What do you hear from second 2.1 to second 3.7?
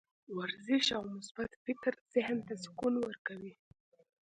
ذهن ته سکون ورکوي.